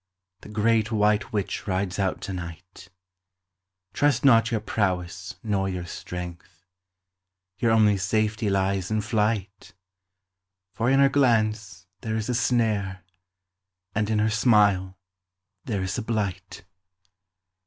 The 0.39 0.49
great 0.49 0.91
white 0.91 1.31
witch 1.31 1.67
rides 1.67 1.99
out 1.99 2.21
to 2.21 2.33
night, 2.33 2.89
Trust 3.93 4.25
not 4.25 4.49
your 4.49 4.59
prowess 4.59 5.35
nor 5.43 5.69
your 5.69 5.85
strength; 5.85 6.65
Your 7.59 7.69
only 7.69 7.97
safety 7.99 8.49
lies 8.49 8.89
in 8.89 9.01
flight; 9.01 9.75
For 10.73 10.89
in 10.89 10.99
her 10.99 11.09
glance 11.09 11.85
there 11.99 12.15
is 12.15 12.29
a 12.29 12.33
snare, 12.33 13.03
And 13.93 14.09
in 14.09 14.17
her 14.17 14.31
smile 14.31 14.97
there 15.65 15.83
is 15.83 15.99
a 15.99 16.01
blight. 16.01 16.63